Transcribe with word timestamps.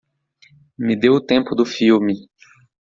Me 0.83 0.93
dê 1.01 1.09
o 1.17 1.21
tempo 1.31 1.51
do 1.59 1.63
filme 1.75 2.15